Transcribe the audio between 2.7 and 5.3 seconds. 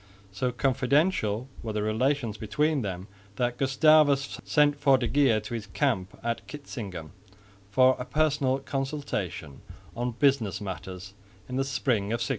them that Gustavus sent for de